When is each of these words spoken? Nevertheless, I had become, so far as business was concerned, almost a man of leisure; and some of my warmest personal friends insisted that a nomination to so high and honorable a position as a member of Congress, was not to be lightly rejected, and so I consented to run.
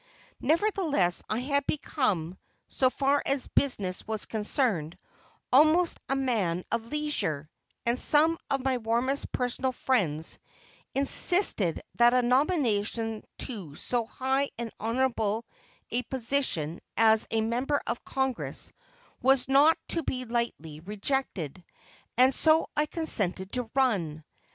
Nevertheless, 0.39 1.21
I 1.29 1.37
had 1.41 1.67
become, 1.67 2.39
so 2.69 2.89
far 2.89 3.21
as 3.23 3.45
business 3.49 4.03
was 4.07 4.25
concerned, 4.25 4.97
almost 5.53 5.99
a 6.09 6.15
man 6.15 6.63
of 6.71 6.87
leisure; 6.87 7.51
and 7.85 7.99
some 7.99 8.39
of 8.49 8.63
my 8.63 8.77
warmest 8.79 9.31
personal 9.31 9.71
friends 9.73 10.39
insisted 10.95 11.83
that 11.99 12.15
a 12.15 12.23
nomination 12.23 13.23
to 13.45 13.75
so 13.75 14.07
high 14.07 14.49
and 14.57 14.71
honorable 14.79 15.45
a 15.91 16.01
position 16.01 16.79
as 16.97 17.27
a 17.29 17.41
member 17.41 17.79
of 17.85 18.03
Congress, 18.03 18.73
was 19.21 19.47
not 19.47 19.77
to 19.89 20.01
be 20.01 20.25
lightly 20.25 20.79
rejected, 20.79 21.63
and 22.17 22.33
so 22.33 22.67
I 22.75 22.87
consented 22.87 23.51
to 23.53 23.69
run. 23.75 24.23